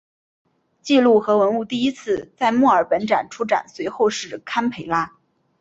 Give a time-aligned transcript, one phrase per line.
[0.81, 5.15] 记录和文物第一次在墨尔本展出随后是堪培拉。